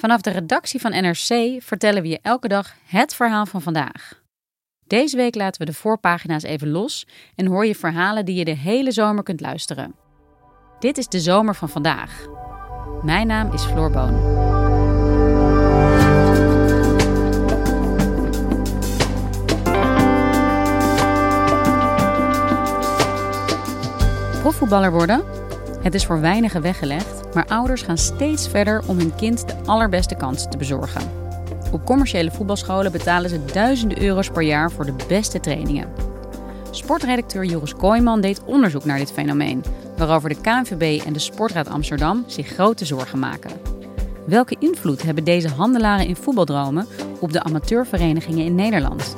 [0.00, 4.22] Vanaf de redactie van NRC vertellen we je elke dag het verhaal van vandaag.
[4.86, 8.56] Deze week laten we de voorpagina's even los en hoor je verhalen die je de
[8.56, 9.94] hele zomer kunt luisteren.
[10.78, 12.26] Dit is de zomer van vandaag.
[13.02, 14.38] Mijn naam is Floor Boon.
[24.40, 25.39] Profvoetballer worden?
[25.82, 30.14] Het is voor weinigen weggelegd, maar ouders gaan steeds verder om hun kind de allerbeste
[30.14, 31.10] kansen te bezorgen.
[31.72, 35.88] Op commerciële voetbalscholen betalen ze duizenden euro's per jaar voor de beste trainingen.
[36.70, 39.64] Sportredacteur Joris Kooijman deed onderzoek naar dit fenomeen,
[39.96, 43.50] waarover de KNVB en de Sportraad Amsterdam zich grote zorgen maken.
[44.26, 46.86] Welke invloed hebben deze handelaren in voetbaldromen
[47.20, 49.16] op de amateurverenigingen in Nederland?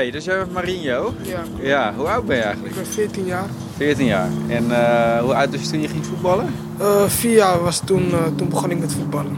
[0.00, 1.12] Hey, dus jij bent Marinho?
[1.22, 2.74] Ja, Ja, hoe oud ben je ik eigenlijk?
[2.74, 3.48] ben 14 jaar.
[3.76, 4.28] 14 jaar.
[4.48, 6.46] En eh, hoe oud was je toen je ging voetballen?
[6.78, 9.36] Eh vier jaar was toen, eh, toen begon ik met voetballen.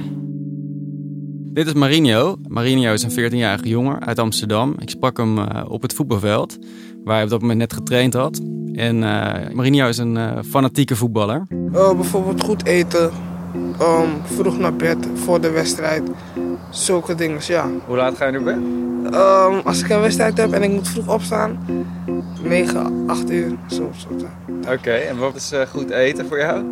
[1.52, 2.36] Dit is Marinho.
[2.48, 4.74] Marinho is een 14-jarige jongen uit Amsterdam.
[4.78, 6.58] Ik sprak hem eh, op het voetbalveld,
[7.04, 8.40] waar hij op dat moment net getraind had.
[8.72, 11.46] En eh Marinho is een eh, fanatieke voetballer.
[11.72, 13.10] Eh, bijvoorbeeld goed eten,
[13.78, 16.02] ehm, vroeg naar bed voor de wedstrijd.
[16.72, 17.66] Zulke dingen, ja.
[17.86, 18.56] Hoe laat ga je naar bed?
[19.14, 21.58] Ehm, als ik een wedstrijd heb en ik moet vroeg opstaan,
[22.42, 23.90] 9, 8 uur, zo.
[23.96, 24.08] zo.
[24.72, 26.64] Oké, en wat is eh, goed eten voor jou?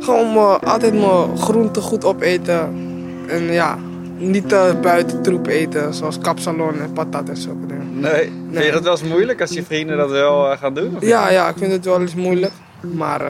[0.00, 2.74] Gewoon eh, altijd mijn groenten goed opeten.
[3.28, 3.78] En ja,
[4.16, 8.00] niet eh, buiten troep eten, zoals kapsalon en patat en zulke dingen.
[8.00, 8.32] Nee.
[8.52, 10.96] Vind je dat wel eens moeilijk als je vrienden dat wel gaan doen?
[10.96, 11.02] of?
[11.02, 12.52] Ja, ja, ik vind het wel eens moeilijk.
[12.80, 13.22] Maar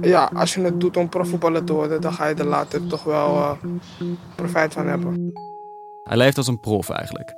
[0.00, 3.04] ja, als je het doet om profvoetballer te worden, dan ga je er later toch
[3.04, 3.58] wel
[4.34, 5.32] profijt van hebben.
[6.04, 7.34] Hij leeft als een prof eigenlijk.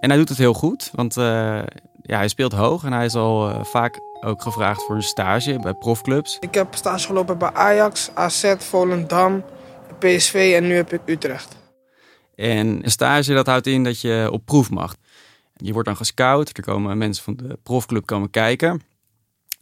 [0.00, 1.24] En hij doet het heel goed, want eh,
[2.02, 5.58] ja, hij speelt hoog en hij is al eh, vaak ook gevraagd voor een stage
[5.58, 6.36] bij profclubs.
[6.40, 9.44] Ik heb stage gelopen bij Ajax, AZ, Volendam,
[9.98, 11.56] PSV en nu heb ik Utrecht.
[12.34, 14.96] En een stage dat houdt in dat je op proef mag.
[15.56, 18.82] Je wordt dan gescout, er komen mensen van de profclub komen kijken.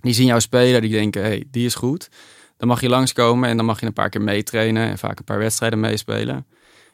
[0.01, 2.09] Die zien jou spelen, die denken, hey, die is goed.
[2.57, 5.25] Dan mag je langskomen en dan mag je een paar keer meetrainen en vaak een
[5.25, 6.47] paar wedstrijden meespelen.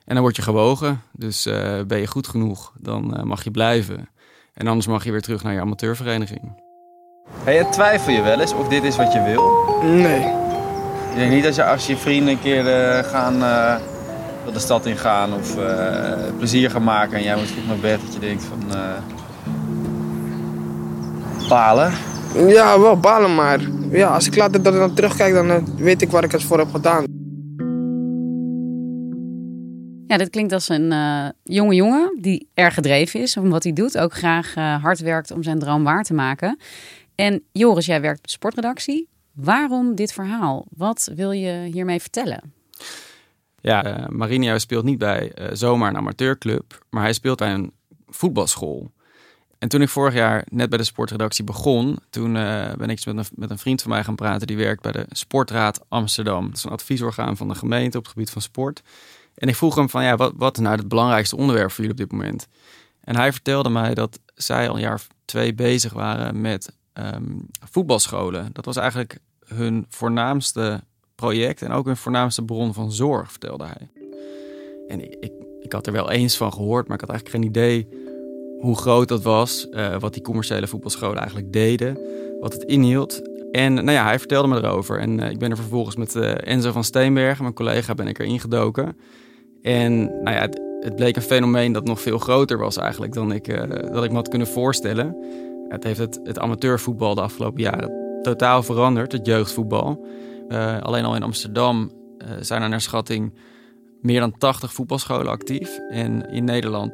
[0.06, 3.50] En dan word je gewogen, dus eh, ben je goed genoeg, dan eh, mag je
[3.50, 4.09] blijven.
[4.55, 6.65] En anders mag je weer terug naar je amateurvereniging.
[7.44, 9.50] Hey, twijfel je wel eens of dit is wat je wil?
[9.83, 10.21] Nee,
[11.11, 13.77] Je denkt niet dat je als je vrienden een keer eh, gaan eh,
[14.53, 18.00] de stad in gaan of eh, plezier gaan maken en jij moet vroeg naar bed,
[18.05, 18.91] dat je denkt van eh
[21.49, 21.93] palen.
[22.47, 26.33] ja, wel balen, maar ja, als ik later dan terugkijk, dan weet ik waar ik
[26.33, 27.16] het voor heb gedaan.
[30.06, 33.72] Ja, dit klinkt als een eh, jonge jongen die erg gedreven is om wat hij
[33.72, 33.99] doet.
[33.99, 36.59] Ook graag eh, hard werkt om zijn droom waar te maken.
[37.15, 39.09] En Joris, jij werkt op de sportredactie.
[39.33, 40.67] Waarom dit verhaal?
[40.71, 42.53] Wat wil je hiermee vertellen?
[43.61, 47.73] Ja, Marinho speelt niet bij zomaar een amateurclub, maar hij speelt bij een
[48.06, 48.91] voetbalschool.
[49.59, 53.25] En toen ik vorig jaar net bij de sportredactie begon, toen ben ik met een,
[53.34, 56.47] met een vriend van mij gaan praten die werkt bij de Sportraad Amsterdam.
[56.47, 58.83] Dat is een adviesorgaan van de gemeente op het gebied van sport.
[59.36, 62.02] En ik vroeg hem van, ja, wat, wat is nou het belangrijkste onderwerp voor jullie
[62.02, 62.47] op dit moment?
[63.00, 67.38] En hij vertelde mij dat zij al een jaar of twee bezig waren met ehm,
[67.70, 68.48] voetbalscholen.
[68.52, 70.82] Dat was eigenlijk hun voornaamste
[71.14, 73.88] project en ook hun voornaamste bron van zorg, vertelde hij.
[74.88, 77.50] En ik, ik, ik had er wel eens van gehoord, maar ik had eigenlijk geen
[77.50, 77.88] idee
[78.58, 81.99] hoe groot dat was, eh, wat die commerciële voetbalscholen eigenlijk deden,
[82.40, 83.22] wat het inhield.
[83.50, 85.00] En nou ja, hij vertelde me erover.
[85.00, 88.19] En eh, ik ben er vervolgens met eh, Enzo van Steenbergen, mijn collega, ben ik
[88.19, 88.96] erin gedoken.
[89.66, 90.48] En nou ja,
[90.80, 94.10] het, bleek een fenomeen dat nog veel groter was eigenlijk dan ik, eh, dat ik
[94.10, 95.16] me had kunnen voorstellen.
[95.68, 100.06] Het heeft het, het amateurvoetbal de afgelopen jaren totaal veranderd, het jeugdvoetbal.
[100.48, 103.34] Eh, alleen al in Amsterdam eh, zijn er naar schatting
[104.00, 105.78] meer dan 80 voetbalscholen actief.
[105.88, 106.92] En in Nederland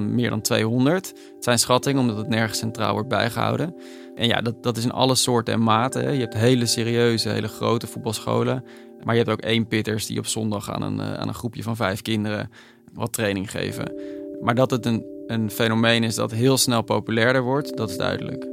[0.00, 1.08] meer dan 200.
[1.08, 3.74] Het zijn schattingen omdat het nergens centraal wordt bijgehouden.
[4.14, 6.12] En ja, dat, dat is in alle soorten en maten.
[6.12, 8.64] Je hebt hele serieuze, hele grote voetbalscholen.
[9.06, 11.62] Maar je hebt ook één pitters die op zondag aan een, eh, aan een groepje
[11.62, 12.50] van vijf kinderen
[12.92, 13.92] wat training geven.
[14.40, 18.46] Maar dat het een, een fenomeen is dat heel snel populairder wordt, dat is duidelijk.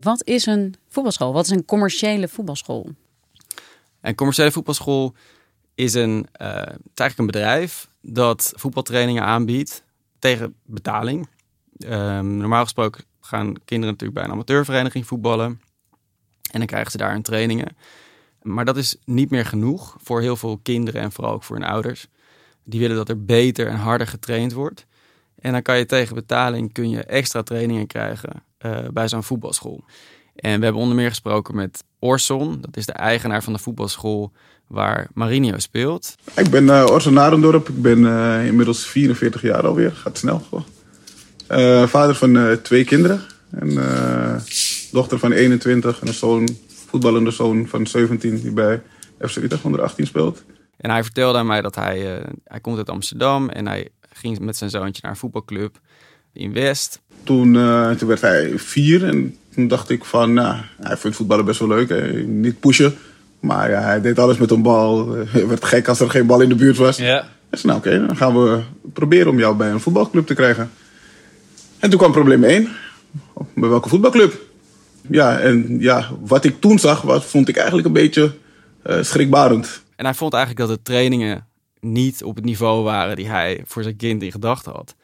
[0.00, 1.32] Wat is een voetbalschool?
[1.32, 2.90] Wat is een commerciële voetbalschool?
[4.00, 5.14] Een commerciële voetbalschool
[5.74, 9.84] is een, uh, het eigenlijk een bedrijf dat voetbaltrainingen aanbiedt
[10.18, 11.28] tegen betaling.
[11.78, 15.60] Um, normaal gesproken gaan kinderen natuurlijk bij een amateurvereniging voetballen.
[16.50, 17.76] En dan krijgen ze daar hun trainingen.
[18.42, 21.68] Maar dat is niet meer genoeg voor heel veel kinderen en vooral ook voor hun
[21.68, 22.08] ouders.
[22.64, 24.86] Die willen dat er beter en harder getraind wordt.
[25.38, 29.84] En dan kan je tegen betaling kun je extra trainingen krijgen uh, bij zo'n voetbalschool.
[30.34, 32.60] En we hebben onder meer gesproken met Orson.
[32.60, 34.32] Dat is de eigenaar van de voetbalschool
[34.66, 36.14] waar Marinho speelt.
[36.36, 37.68] Ik ben uh, Orson Narendorp.
[37.68, 39.92] Ik ben uh, inmiddels 44 jaar alweer.
[39.92, 40.42] Gaat snel.
[41.50, 43.20] Uh, vader van twee kinderen.
[43.52, 43.78] Een
[44.92, 46.48] dochter van 21 en een zoon,
[46.88, 48.82] voetballende zoon van 17 die bij
[49.18, 50.44] FC Utrecht onder 18 speelt.
[50.76, 54.56] En hij vertelde aan mij dat hij, hij komt uit Amsterdam en hij ging met
[54.56, 55.78] zijn zoontje naar een voetbalclub
[56.32, 57.00] in West.
[57.24, 57.52] Toen,
[57.98, 61.68] toen werd hij vier en toen dacht ik van, nou, hij vindt voetballen best wel
[61.68, 61.88] leuk.
[61.88, 62.12] Hè.
[62.22, 62.94] Niet pushen,
[63.40, 65.08] maar ja, hij deed alles met een bal.
[65.16, 66.96] Het werd gek als er geen bal in de buurt was.
[66.96, 67.28] Ja.
[67.50, 68.60] Dus nou oké, dan gaan we
[68.92, 70.70] proberen om jou bij een voetbalclub te krijgen.
[71.78, 72.68] En toen kwam probleem 1.
[73.54, 74.40] Bij welke voetbalclub?
[75.08, 78.34] Ja, en ja, wat ik toen zag, was, vond ik eigenlijk een beetje
[78.86, 79.82] uh, schrikbarend.
[79.96, 81.46] En hij vond eigenlijk dat de trainingen
[81.80, 84.94] niet op het niveau waren die hij voor zijn kind in gedachten had.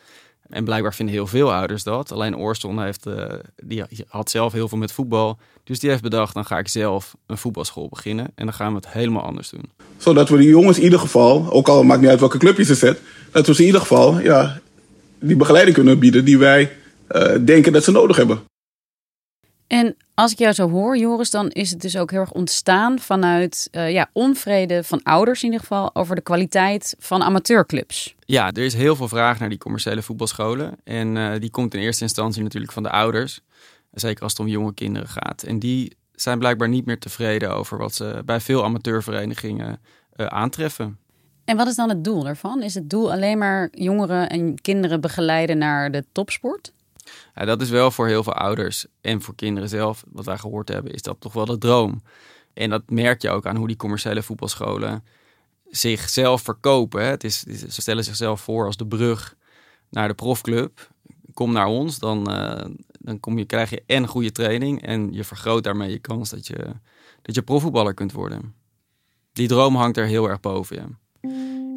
[0.49, 2.13] En blijkbaar vinden heel veel ouders dat.
[2.13, 3.25] Alleen Oorston heeft, uh,
[3.57, 5.39] die had zelf heel veel met voetbal.
[5.65, 8.27] Dus die heeft bedacht, dan ga ik zelf een voetbalschool beginnen.
[8.35, 9.71] En dan gaan we het helemaal anders doen.
[9.97, 12.65] Zodat we die jongens in ieder geval, ook al maakt niet uit welke club je
[12.65, 13.01] ze zet.
[13.31, 14.61] Dat we ze in ieder geval ja,
[15.19, 16.77] die begeleiding kunnen bieden die wij
[17.11, 18.41] uh, denken dat ze nodig hebben.
[19.67, 22.99] En als ik jou zo hoor, Joris, dan is het dus ook heel erg ontstaan
[22.99, 28.15] vanuit uh, ja, onvrede van ouders in ieder geval over de kwaliteit van amateurclubs.
[28.25, 30.77] Ja, er is heel veel vraag naar die commerciële voetbalscholen.
[30.85, 33.41] En uh, die komt in eerste instantie natuurlijk van de ouders.
[33.93, 35.43] Zeker als het om jonge kinderen gaat.
[35.43, 39.81] En die zijn blijkbaar niet meer tevreden over wat ze bij veel amateurverenigingen
[40.17, 40.99] uh, aantreffen.
[41.45, 42.63] En wat is dan het doel daarvan?
[42.63, 46.73] Is het doel alleen maar jongeren en kinderen begeleiden naar de topsport?
[47.35, 50.93] Dat is wel voor heel veel ouders en voor kinderen zelf, wat wij gehoord hebben,
[50.93, 52.03] is dat toch wel de droom.
[52.55, 55.05] En dat merk je ook aan hoe die commerciële voetbalscholen
[55.71, 57.07] zichzelf verkopen.
[57.07, 59.37] Het is, ze stellen zichzelf voor als de brug
[59.91, 60.91] naar de profclub.
[61.35, 62.65] Kom naar ons, dan, uh,
[63.01, 66.47] dan kom je, krijg je en goede training en je vergroot daarmee je kans dat
[66.47, 66.57] je,
[67.23, 68.55] dat je profvoetballer kunt worden.
[69.33, 70.97] Die droom hangt er heel erg boven je.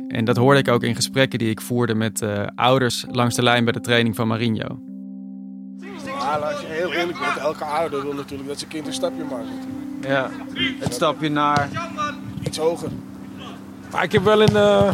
[0.07, 3.43] En dat hoorde ik ook in gesprekken die ik voerde met uh, ouders langs de
[3.43, 4.90] lijn bij de training van Marinho.
[6.21, 9.23] Ja, als je heel eerlijk bent, elke ouder wil natuurlijk dat zijn kind een stapje
[9.23, 9.47] maakt.
[10.01, 10.29] Ja,
[10.79, 11.69] het stapje naar...
[12.43, 12.89] Iets hoger.
[13.91, 14.89] Maar ik heb wel in uh,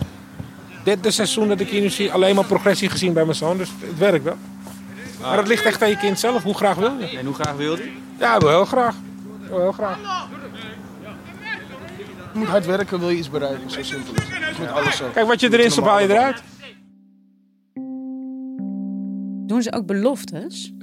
[0.83, 3.57] dit seizoen dat ik hier nu zie alleen maar progressie gezien bij mijn zoon.
[3.57, 4.37] Dus het werkt wel.
[5.21, 6.43] Maar het ligt echt aan je kind zelf.
[6.43, 7.17] Hoe graag wil je?
[7.17, 7.91] En hoe graag wil je?
[8.19, 8.95] Ja, wel heel graag.
[9.49, 9.97] Wel heel graag.
[12.33, 13.71] Je moet hard werken, wil je iets bereiken.
[13.71, 14.59] Zo simpel is het.
[14.59, 15.05] Met alles zo.
[15.13, 16.43] Kijk, wat je erin stopt, haal je eruit.
[19.47, 20.73] Doen ze ook beloftes?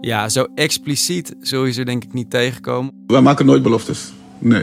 [0.00, 2.92] Ja, zo expliciet zul je ze denk ik niet tegenkomen.
[3.06, 4.12] Wij maken nooit beloftes.
[4.38, 4.62] Nee.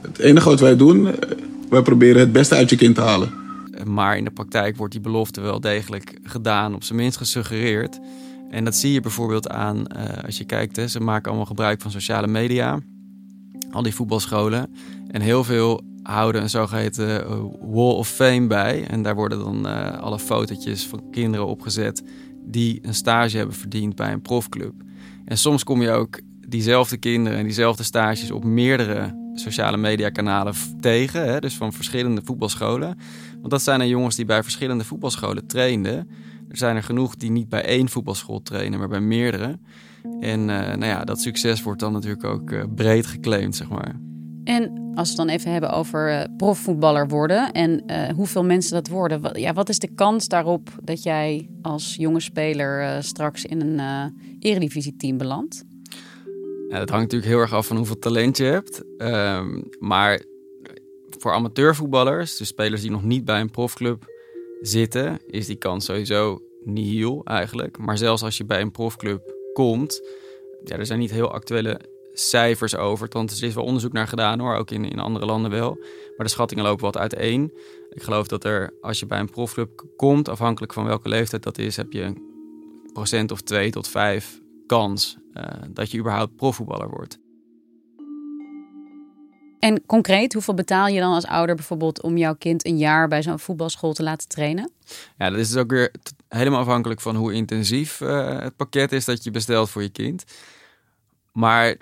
[0.00, 1.30] Het enige wat wij doen, eh,
[1.68, 3.32] wij proberen het beste uit je kind te halen.
[3.84, 7.98] Maar in de praktijk wordt die belofte wel degelijk gedaan, op zijn minst gesuggereerd.
[8.50, 11.80] En dat zie je bijvoorbeeld aan, uh, als je kijkt, hè, ze maken allemaal gebruik
[11.80, 12.80] van sociale media.
[13.70, 14.70] Al die voetbalscholen.
[15.10, 17.28] En heel veel houden een zogeheten uh,
[17.60, 18.86] wall of fame bij.
[18.86, 22.02] En daar worden dan uh, alle fotootjes van kinderen opgezet
[22.46, 24.72] die een stage hebben verdiend bij een profclub.
[25.24, 31.28] En soms kom je ook diezelfde kinderen en diezelfde stages op meerdere sociale mediakanalen tegen.
[31.32, 32.98] Hè, dus van verschillende voetbalscholen.
[33.38, 36.08] Want dat zijn er jongens die bij verschillende voetbalscholen trainden.
[36.48, 39.58] Er zijn er genoeg die niet bij één voetbalschool trainen, maar bij meerdere.
[40.20, 44.00] En uh, nou ja, dat succes wordt dan natuurlijk ook uh, breed geclaimd, zeg maar.
[44.46, 48.72] En als we het dan even hebben over uh, profvoetballer worden en uh, hoeveel mensen
[48.72, 49.20] dat worden.
[49.20, 53.60] Wat, ja, wat is de kans daarop dat jij als jonge speler uh, straks in
[53.60, 55.64] een eredivisie-team belandt?
[56.68, 58.82] Ja, dat hangt natuurlijk heel erg af van hoeveel talent je hebt.
[58.98, 60.22] Um, maar
[61.18, 64.04] voor amateurvoetballers, dus spelers die nog niet bij een profclub
[64.60, 67.78] zitten, is die kans sowieso nihil eigenlijk.
[67.78, 70.00] Maar zelfs als je bij een profclub komt,
[70.64, 71.80] ja, er zijn niet heel actuele
[72.18, 73.08] cijfers over.
[73.10, 75.74] Want er is wel onderzoek naar gedaan hoor, ook in, in andere landen wel.
[76.16, 77.52] Maar de schattingen lopen wat uiteen.
[77.90, 81.58] Ik geloof dat er, als je bij een profclub komt, afhankelijk van welke leeftijd dat
[81.58, 82.22] is, heb je een
[82.92, 87.18] procent of twee tot vijf kans uh, dat je überhaupt profvoetballer wordt.
[89.58, 93.22] En concreet, hoeveel betaal je dan als ouder bijvoorbeeld om jouw kind een jaar bij
[93.22, 94.70] zo'n voetbalschool te laten trainen?
[95.18, 95.90] Ja, dat is dus ook weer
[96.28, 100.24] helemaal afhankelijk van hoe intensief uh, het pakket is dat je bestelt voor je kind.
[101.32, 101.76] Maar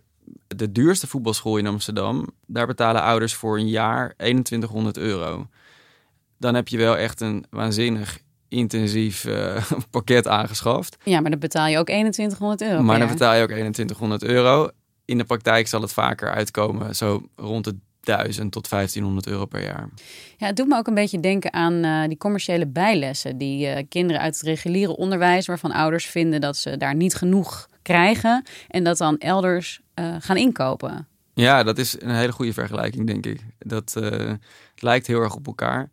[0.47, 5.47] de duurste voetbalschool in Amsterdam, daar betalen ouders voor een jaar 2100 euro.
[6.39, 10.97] Dan heb je wel echt een waanzinnig intensief uh, pakket aangeschaft.
[11.05, 12.83] Ja, maar dan betaal je ook 2100 euro.
[12.83, 14.69] Maar dan betaal je ook 2100 euro.
[15.05, 19.63] In de praktijk zal het vaker uitkomen, zo rond de 1000 tot 1500 euro per
[19.63, 19.89] jaar.
[20.37, 23.39] Ja, het doet me ook een beetje denken aan uh, die commerciële bijlessen.
[23.39, 27.69] Die uh, kinderen uit het reguliere onderwijs, waarvan ouders vinden dat ze daar niet genoeg
[27.83, 28.45] krijgen.
[28.69, 31.09] En dat dan elders uh, gaan inkopen.
[31.35, 33.41] Ja, dat is een hele goede vergelijking, denk ik.
[33.59, 35.91] Dat het lijkt heel erg op elkaar.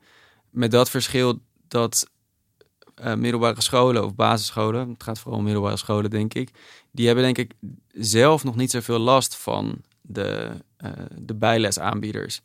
[0.50, 2.10] Met dat verschil dat
[3.16, 6.50] middelbare scholen of basisscholen, het gaat vooral om middelbare scholen, denk ik,
[6.92, 7.54] die hebben denk ik
[7.92, 10.52] zelf nog niet zoveel last van de,
[11.16, 12.42] de bijlesaanbieders.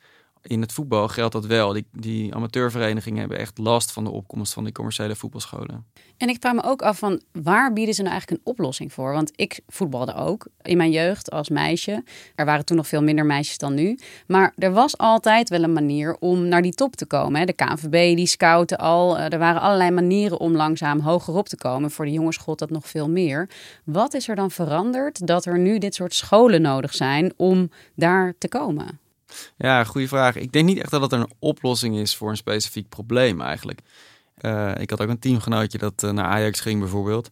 [0.47, 1.73] In het voetbal geldt dat wel.
[1.73, 5.87] Die, die amateurverenigingen hebben echt last van de opkomst van die commerciële voetbalscholen.
[6.17, 9.13] En ik vraag me ook af van waar bieden ze nou eigenlijk een oplossing voor?
[9.13, 12.05] Want ik voetbalde ook in mijn jeugd als meisje.
[12.35, 13.99] Er waren toen nog veel minder meisjes dan nu.
[14.27, 17.47] Maar er was altijd wel een manier om naar die top te komen.
[17.47, 19.19] De KNVB die scouten al.
[19.19, 21.91] Eh, er waren allerlei manieren om langzaam hoger op te komen.
[21.91, 23.49] Voor de jongens gold dat nog veel meer.
[23.85, 28.35] Wat is er dan veranderd dat er nu dit soort scholen nodig zijn om daar
[28.39, 29.05] te komen?
[29.57, 30.37] Ja, goede vraag.
[30.37, 33.81] Ik denk niet echt dat het een oplossing is voor een specifiek probleem eigenlijk.
[34.41, 37.29] Uh, ik had ook een teamgenootje dat uh, naar Ajax ging bijvoorbeeld.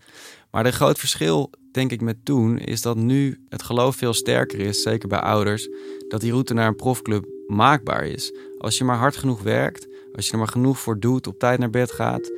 [0.50, 4.60] Maar het groot verschil, denk ik, met toen is dat nu het geloof veel sterker
[4.60, 5.68] is, zeker bij ouders,
[6.08, 8.32] dat die route naar een profclub maakbaar is.
[8.58, 11.58] Als je maar hard genoeg werkt, als je er maar genoeg voor doet, op tijd
[11.58, 12.32] naar bed gaat,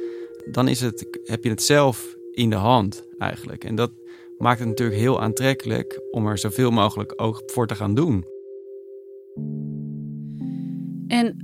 [0.50, 3.64] dan is het, heb je het zelf in de hand eigenlijk.
[3.64, 3.90] En dat
[4.38, 8.35] maakt het natuurlijk heel aantrekkelijk om er zoveel mogelijk ook voor te gaan doen.
[11.08, 11.36] En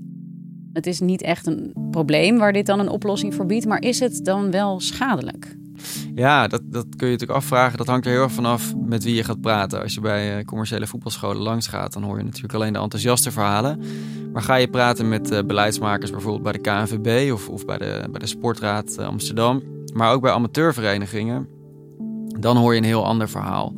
[0.72, 4.00] het is niet echt een probleem waar dit dan een oplossing voor biedt, maar is
[4.00, 5.56] het dan wel schadelijk?
[6.14, 7.78] Ja, dat, dat kun je natuurlijk afvragen.
[7.78, 9.82] Dat hangt er heel erg vanaf met wie je gaat praten.
[9.82, 13.30] Als je bij uh, commerciële voetbalscholen langs gaat, dan hoor je natuurlijk alleen de enthousiaste
[13.30, 13.80] verhalen.
[14.32, 18.08] Maar ga je praten met uh, beleidsmakers, bijvoorbeeld bij de KNVB of, of bij, de,
[18.10, 19.62] bij de Sportraad uh, Amsterdam,
[19.94, 21.48] maar ook bij amateurverenigingen,
[22.38, 23.74] dan hoor je een heel ander verhaal.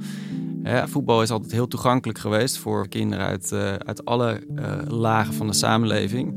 [0.64, 5.46] Voetbal is altijd heel toegankelijk geweest voor kinderen uit, uh, uit alle uh, lagen van
[5.46, 6.34] de samenleving.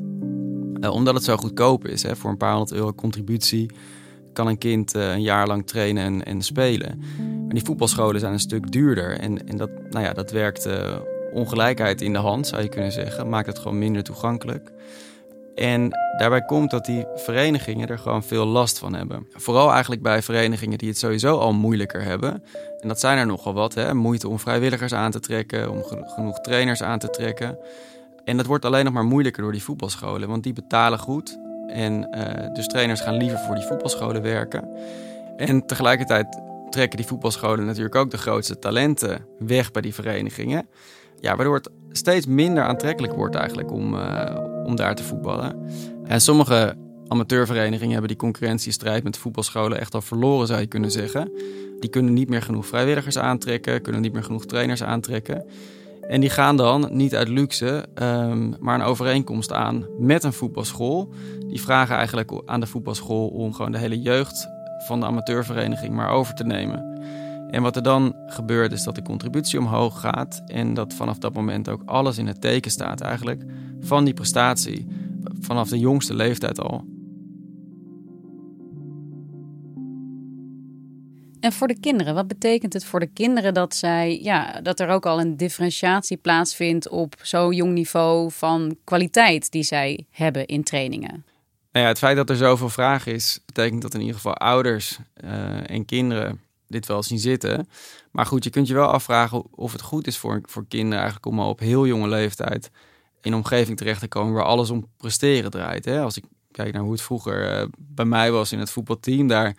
[0.81, 2.03] Uh, omdat het zo goedkoop is.
[2.03, 2.15] Hè.
[2.15, 3.71] Voor een paar honderd euro contributie
[4.33, 6.99] kan een kind een jaar lang trainen en, en spelen.
[7.17, 9.19] Maar die voetbalscholen zijn een stuk duurder.
[9.19, 10.69] En, en dat, nou ja, dat werkt
[11.33, 13.29] ongelijkheid in de hand, zou je kunnen zeggen.
[13.29, 14.71] Maakt het gewoon minder toegankelijk.
[15.57, 19.27] En daarbij komt dat die verenigingen er gewoon veel last van hebben.
[19.31, 22.43] Vooral eigenlijk bij verenigingen die het sowieso al moeilijker hebben.
[22.79, 23.73] En dat zijn er nogal wat.
[23.73, 23.93] Hè?
[23.93, 27.57] Moeite om vrijwilligers aan te trekken, om genoeg trainers aan te trekken.
[28.23, 31.39] En dat wordt alleen nog maar moeilijker door die voetbalscholen, want die betalen goed.
[31.67, 34.69] En uh, dus trainers gaan liever voor die voetbalscholen werken.
[35.37, 40.67] En tegelijkertijd trekken die voetbalscholen natuurlijk ook de grootste talenten weg bij die verenigingen.
[41.19, 45.55] Ja, waardoor het steeds minder aantrekkelijk wordt eigenlijk om, uh, om daar te voetballen.
[46.03, 46.75] En sommige
[47.07, 51.31] amateurverenigingen hebben die concurrentiestrijd met voetbalscholen echt al verloren, zou je kunnen zeggen.
[51.79, 55.45] Die kunnen niet meer genoeg vrijwilligers aantrekken, kunnen niet meer genoeg trainers aantrekken.
[56.01, 61.13] En die gaan dan niet uit luxe, um, maar een overeenkomst aan met een voetbalschool.
[61.47, 64.47] Die vragen eigenlijk aan de voetbalschool om gewoon de hele jeugd
[64.87, 66.96] van de amateurvereniging maar over te nemen.
[67.49, 71.33] En wat er dan gebeurt is dat de contributie omhoog gaat en dat vanaf dat
[71.33, 73.43] moment ook alles in het teken staat eigenlijk
[73.79, 74.87] van die prestatie,
[75.39, 76.85] vanaf de jongste leeftijd al.
[81.39, 84.89] En voor de kinderen, wat betekent het voor de kinderen dat zij, ja, dat er
[84.89, 90.63] ook al een differentiatie plaatsvindt op zo'n jong niveau van kwaliteit die zij hebben in
[90.63, 91.25] trainingen?
[91.71, 94.99] Nou ja, het feit dat er zoveel vraag is, betekent dat in ieder geval ouders
[95.23, 97.69] uh, en kinderen dit wel zien zitten.
[98.11, 101.25] Maar goed, je kunt je wel afvragen of het goed is voor, voor kinderen eigenlijk
[101.25, 102.71] om al op heel jonge leeftijd
[103.21, 105.85] in een omgeving terecht te komen waar alles om presteren draait.
[105.85, 106.01] Hè?
[106.01, 109.55] Als ik kijk naar hoe het vroeger uh, bij mij was in het voetbalteam, daar,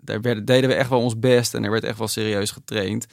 [0.00, 3.06] daar deden we echt wel ons best en er werd echt wel serieus getraind.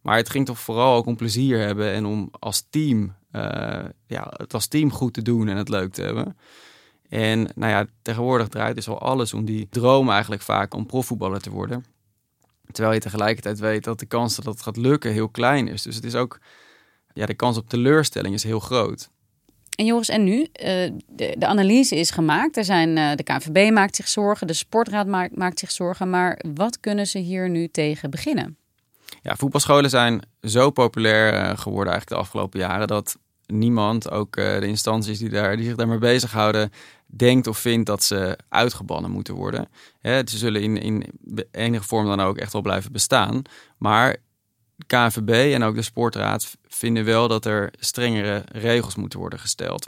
[0.00, 4.32] Maar het ging toch vooral ook om plezier hebben en om als team, uh, ja,
[4.36, 6.36] het als team goed te doen en het leuk te hebben.
[7.08, 11.40] En nou ja, tegenwoordig draait dus al alles om die droom eigenlijk vaak om profvoetballer
[11.40, 11.84] te worden.
[12.76, 15.82] Terwijl je tegelijkertijd weet dat de kans dat het gaat lukken heel klein is.
[15.82, 16.38] Dus het is ook,
[17.12, 19.08] ja, de kans op teleurstelling is heel groot.
[19.76, 20.38] En Joris, en nu?
[20.38, 20.46] Uh,
[21.06, 22.56] de, de, analyse is gemaakt.
[22.56, 26.10] Er zijn, uh, de KNVB maakt zich zorgen, de Sportraad maakt, maakt zich zorgen.
[26.10, 28.56] Maar wat kunnen ze hier nu tegen beginnen?
[29.22, 32.86] Ja, voetbalscholen zijn zo populair uh, geworden eigenlijk de afgelopen jaren...
[32.86, 36.70] dat niemand, ook de instanties die, daar, die zich daarmee bezighouden,
[37.06, 39.68] denkt of vindt dat ze uitgebannen moeten worden.
[40.00, 41.04] Hè, ze zullen in, in
[41.50, 43.42] enige vorm dan ook echt wel blijven bestaan.
[43.78, 44.16] Maar
[44.86, 49.86] KNVB en ook de Sportraad vinden wel dat er strengere regels moeten worden gesteld.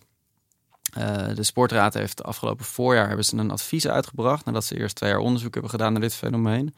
[0.99, 5.11] Uh, de Sportraad heeft afgelopen voorjaar hebben ze een advies uitgebracht nadat ze eerst twee
[5.11, 6.75] jaar onderzoek hebben gedaan naar dit fenomeen.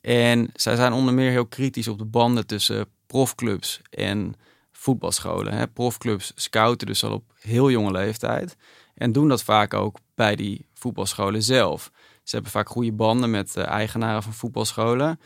[0.00, 4.34] En zij zijn onder meer heel kritisch op de banden tussen profclubs en
[4.72, 5.52] voetbalscholen.
[5.52, 5.68] Hè.
[5.68, 8.56] Profclubs scouten dus al op heel jonge leeftijd
[8.96, 11.90] en doen dat vaak ook bij die voetbalscholen zelf.
[12.22, 15.20] Ze hebben vaak goede banden met eigenaren van voetbalscholen.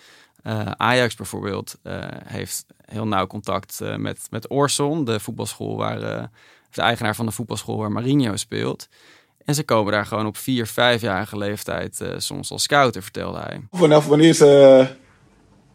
[0.47, 6.01] Uh, Ajax bijvoorbeeld uh, heeft heel nauw contact met, met Orson, de voetbalschool waar
[6.71, 8.89] de eigenaar van de voetbalschool waar Marinho speelt.
[9.45, 13.61] En ze komen daar gewoon op vier, vijfjarige leeftijd soms als scouter, vertelde hij.
[13.71, 14.87] Vanaf wanneer ze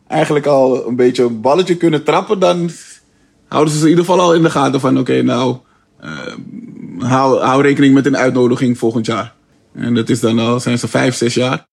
[0.07, 2.69] eigenlijk al een beetje een balletje kunnen trappen, dan
[3.47, 5.57] houden ze ze in ieder geval al in de gaten van oké, nou,
[7.05, 9.33] hou, hou rekening met een uitnodiging volgend jaar.
[9.73, 11.67] En dat is dan al, zijn ze vijf, zes jaar.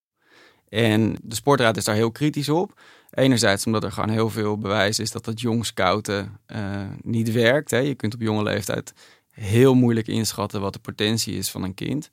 [0.69, 2.81] En de sportraad is daar heel kritisch op.
[3.11, 6.59] Enerzijds omdat er gewoon heel veel bewijs is dat het jong scouten uh,
[7.03, 7.71] niet werkt.
[7.71, 7.79] Hè.
[7.79, 8.93] Je kunt op jonge leeftijd
[9.31, 12.11] heel moeilijk inschatten wat de potentie is van een kind.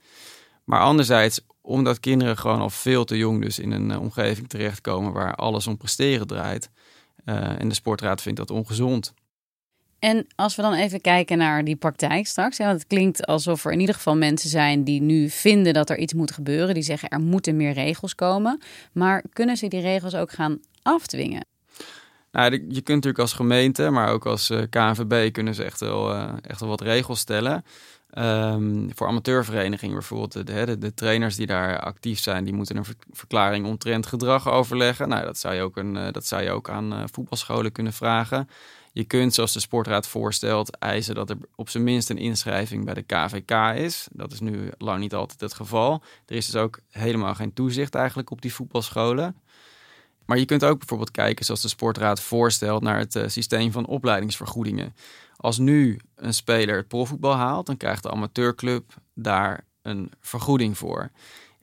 [0.63, 5.13] Maar anderzijds omdat kinderen gewoon al veel te jong dus in een uh, omgeving terechtkomen
[5.13, 6.69] waar alles om presteren draait.
[7.25, 9.13] Uh, en de sportraad vindt dat ongezond.
[9.99, 12.57] En als we dan even kijken naar die praktijk straks.
[12.57, 15.97] want het klinkt alsof er in ieder geval mensen zijn die nu vinden dat er
[15.97, 16.73] iets moet gebeuren.
[16.73, 18.61] Die zeggen er moeten meer regels komen.
[18.91, 21.45] Maar kunnen ze die regels ook gaan afdwingen?
[22.31, 26.15] Nou, je kunt natuurlijk als gemeente, maar ook als eh, KNVB kunnen ze echt wel,
[26.15, 27.63] uh, echt wel wat regels stellen.
[28.17, 33.65] Um, voor amateurverenigingen bijvoorbeeld, de, de, trainers die daar actief zijn, die moeten een verklaring
[33.65, 35.09] omtrent gedrag overleggen.
[35.09, 38.47] Nou, dat zou je ook, een, uh, dat zou je ook aan voetbalscholen kunnen vragen.
[38.99, 42.93] Je kunt, zoals de sportraad voorstelt, eisen dat er op zijn minst een inschrijving bij
[42.93, 44.07] de KVK is.
[44.11, 46.03] Dat is nu lang niet altijd het geval.
[46.25, 49.35] Er is dus ook helemaal geen toezicht eigenlijk op die voetbalscholen.
[50.25, 53.85] Maar je kunt ook bijvoorbeeld kijken, zoals de sportraad voorstelt, naar het uh, systeem van
[53.85, 54.95] opleidingsvergoedingen.
[55.35, 61.11] Als nu een speler het profvoetbal haalt, dan krijgt de amateurclub daar een vergoeding voor.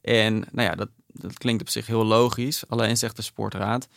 [0.00, 2.68] En nou ja, dat, dat klinkt op zich heel logisch.
[2.68, 3.88] Alleen zegt de sportraad,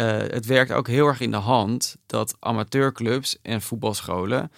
[0.00, 4.52] uh, het werkt ook heel erg in de hand dat amateurclubs en voetbalscholen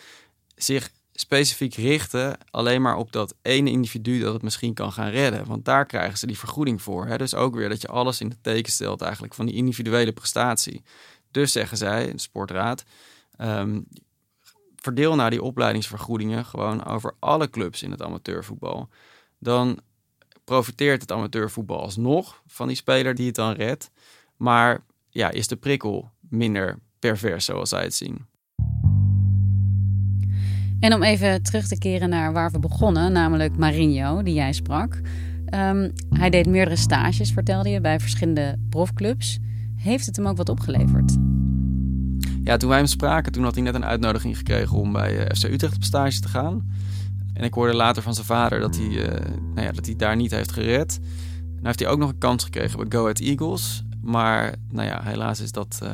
[0.54, 5.46] zich specifiek richten alleen maar op dat ene individu dat het misschien kan gaan redden.
[5.46, 7.06] Want daar krijgen ze die vergoeding voor.
[7.06, 7.18] Hè?
[7.18, 10.82] Dus ook weer dat je alles in het teken stelt eigenlijk van die individuele prestatie.
[11.30, 12.84] Dus zeggen zij, de sportraad,
[13.40, 13.86] um,
[14.76, 18.88] verdeel nou die opleidingsvergoedingen gewoon over alle clubs in het amateurvoetbal.
[19.38, 19.80] Dan
[20.44, 23.90] profiteert het amateurvoetbal alsnog van die speler die het dan redt.
[24.36, 28.28] Maar ja, is de prikkel minder pervers zoals zij het zien.
[30.80, 34.94] En om even terug te keren naar waar we begonnen, namelijk Marinho, die jij sprak.
[35.54, 39.38] Um, hij deed meerdere stages, vertelde je, bij verschillende profclubs.
[39.76, 41.16] Heeft het hem ook wat opgeleverd?
[42.44, 45.36] Ja, toen wij hem spraken, toen had hij net een uitnodiging gekregen om bij eh,
[45.36, 46.70] FC Utrecht op stage te gaan.
[47.34, 49.06] En ik hoorde later van zijn vader dat hij, uh,
[49.54, 51.00] nou ja, dat hij daar niet heeft gered.
[51.56, 53.84] En heeft hij ook nog een kans gekregen bij Go Ahead Eagles.
[54.02, 55.90] Maar nou ja, helaas is dat uh,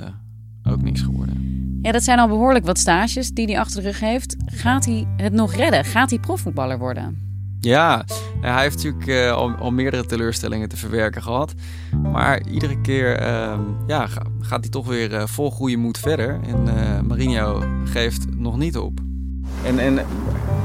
[0.73, 1.47] ook niks geworden.
[1.83, 4.37] Ja, dat zijn al behoorlijk wat stages die hij achter de rug heeft.
[4.47, 5.85] Gaat hij het nog redden?
[5.85, 7.27] Gaat hij profvoetballer worden?
[7.61, 8.05] Ja,
[8.41, 11.55] hij heeft natuurlijk uh, al, al, meerdere teleurstellingen te verwerken gehad.
[12.03, 14.07] Maar iedere keer uh, ja,
[14.41, 16.41] gaat hij toch weer uh, vol goede moed verder.
[16.43, 19.01] En uh, Marinho geeft nog niet op.
[19.65, 19.95] En, en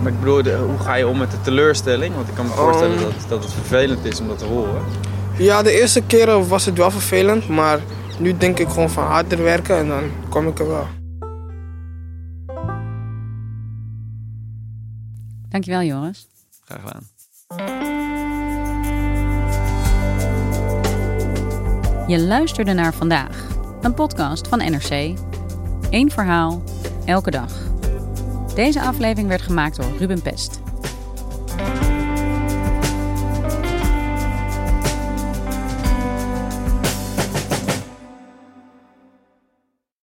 [0.02, 2.16] maar ik bedoel, hoe ga je om met de teleurstelling?
[2.16, 4.82] Want ik kan me voorstellen um, dat, dat het vervelend is om dat te horen.
[5.42, 7.80] Ja, de eerste keren was het wel vervelend, maar
[8.20, 10.88] nu denk ik gewoon van harder werken en dan kom ik er wel.
[15.50, 16.28] Dankjewel Joris.
[16.66, 17.10] Graag gedaan.
[22.08, 23.48] Je luisterde naar vandaag,
[23.82, 25.18] een podcast van NRC.
[25.90, 26.64] Eén verhaal,
[27.06, 27.54] elke dag.
[28.56, 30.62] Deze aflevering werd gemaakt door Ruben Pest.